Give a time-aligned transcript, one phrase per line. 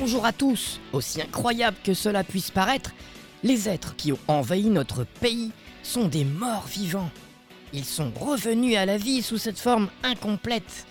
[0.00, 2.92] bonjour à tous Aussi incroyable que cela puisse paraître,
[3.44, 5.50] les êtres qui ont envahi notre pays
[5.82, 7.10] sont des morts vivants.
[7.74, 10.86] Ils sont revenus à la vie sous cette forme incomplète,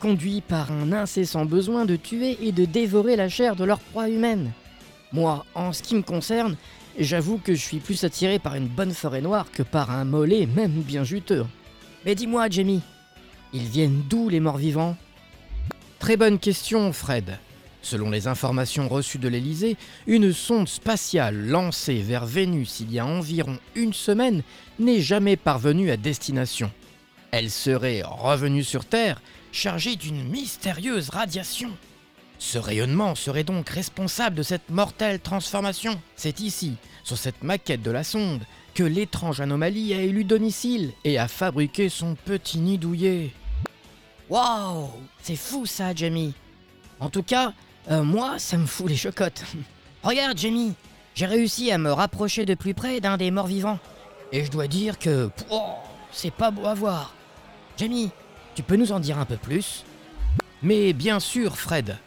[0.00, 4.08] conduits par un incessant besoin de tuer et de dévorer la chair de leur proie
[4.08, 4.52] humaine.
[5.12, 6.56] Moi, en ce qui me concerne,
[6.98, 10.46] j'avoue que je suis plus attiré par une bonne forêt noire que par un mollet
[10.46, 11.44] même bien juteux.
[12.06, 12.82] Mais dis-moi, Jamie,
[13.52, 14.96] ils viennent d'où les morts vivants?
[15.98, 17.38] Très bonne question, Fred.
[17.84, 23.04] Selon les informations reçues de l'Elysée, une sonde spatiale lancée vers Vénus il y a
[23.04, 24.42] environ une semaine
[24.78, 26.72] n'est jamais parvenue à destination.
[27.30, 29.20] Elle serait revenue sur Terre
[29.52, 31.72] chargée d'une mystérieuse radiation.
[32.38, 36.00] Ce rayonnement serait donc responsable de cette mortelle transformation.
[36.16, 41.18] C'est ici, sur cette maquette de la sonde, que l'étrange anomalie a élu domicile et
[41.18, 43.30] a fabriqué son petit nid douillet.
[44.30, 44.88] Waouh
[45.20, 46.32] C'est fou ça, Jamie
[46.98, 47.52] En tout cas,
[47.90, 49.44] euh, moi, ça me fout les chocottes.
[50.02, 50.74] Regarde, Jamie,
[51.14, 53.78] j'ai réussi à me rapprocher de plus près d'un des morts vivants.
[54.32, 55.30] Et je dois dire que.
[55.50, 55.74] Oh,
[56.12, 57.14] c'est pas beau à voir.
[57.76, 58.10] Jamie,
[58.54, 59.84] tu peux nous en dire un peu plus?
[60.62, 61.98] Mais bien sûr, Fred.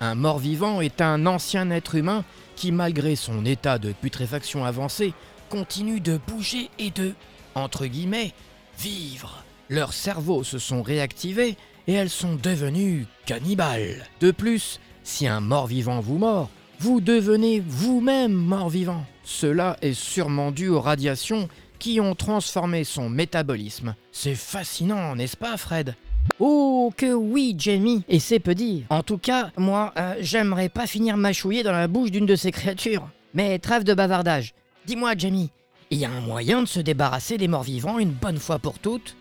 [0.00, 5.14] Un mort-vivant est un ancien être humain qui, malgré son état de putréfaction avancé,
[5.48, 7.14] continue de bouger et de,
[7.54, 8.32] entre guillemets,
[8.78, 9.44] vivre.
[9.68, 14.06] Leurs cerveaux se sont réactivés et elles sont devenues cannibales.
[14.20, 19.04] De plus, si un mort-vivant vous mord, vous devenez vous-même mort-vivant.
[19.22, 21.48] Cela est sûrement dû aux radiations
[21.78, 23.94] qui ont transformé son métabolisme.
[24.10, 25.94] C'est fascinant, n'est-ce pas, Fred?
[26.40, 28.84] Oh, que oui, Jamie, et c'est peu dire.
[28.90, 32.50] En tout cas, moi, euh, j'aimerais pas finir mâchouillé dans la bouche d'une de ces
[32.50, 33.08] créatures.
[33.32, 34.54] Mais trêve de bavardage.
[34.86, 35.50] Dis-moi, Jamie,
[35.90, 38.80] il y a un moyen de se débarrasser des morts vivants une bonne fois pour
[38.80, 39.16] toutes?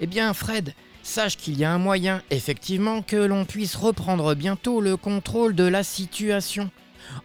[0.00, 0.74] Eh bien, Fred,
[1.08, 5.64] sache qu'il y a un moyen, effectivement, que l'on puisse reprendre bientôt le contrôle de
[5.64, 6.70] la situation.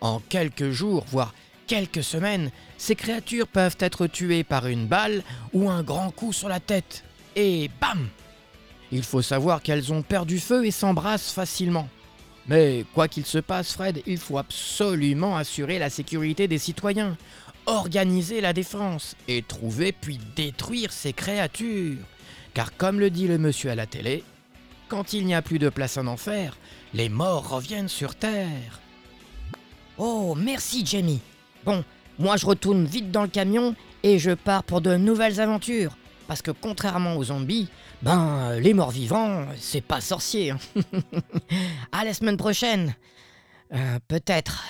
[0.02, 1.34] En quelques jours, voire
[1.68, 6.50] quelques semaines, ces créatures peuvent être tuées par une balle ou un grand coup sur
[6.50, 7.04] la tête.
[7.36, 8.08] Et bam
[8.92, 11.88] Il faut savoir qu'elles ont perdu feu et s'embrassent facilement.
[12.48, 17.18] Mais quoi qu'il se passe, Fred, il faut absolument assurer la sécurité des citoyens,
[17.66, 21.98] organiser la défense et trouver puis détruire ces créatures.
[22.54, 24.24] Car comme le dit le monsieur à la télé,
[24.90, 26.58] quand il n'y a plus de place en enfer,
[26.94, 28.80] les morts reviennent sur Terre.
[29.98, 31.22] Oh, merci Jamie.
[31.66, 31.84] Bon,
[32.20, 35.98] moi je retourne vite dans le camion et je pars pour de nouvelles aventures.
[36.28, 37.70] Parce que contrairement aux zombies,
[38.02, 40.52] ben les morts vivants, c'est pas sorcier.
[40.52, 40.58] hein.
[41.92, 42.96] à la semaine prochaine.
[43.74, 44.64] Euh, Peut-être.